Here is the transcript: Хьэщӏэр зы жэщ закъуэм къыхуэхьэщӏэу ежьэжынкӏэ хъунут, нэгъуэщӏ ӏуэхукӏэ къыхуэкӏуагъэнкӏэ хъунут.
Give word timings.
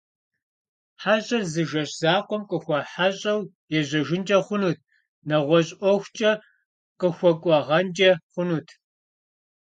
Хьэщӏэр 1.01 1.43
зы 1.51 1.63
жэщ 1.69 1.91
закъуэм 2.01 2.43
къыхуэхьэщӏэу 2.49 3.41
ежьэжынкӏэ 3.77 4.37
хъунут, 4.45 4.77
нэгъуэщӏ 5.27 5.75
ӏуэхукӏэ 5.79 6.31
къыхуэкӏуагъэнкӏэ 6.99 8.09
хъунут. 8.31 8.67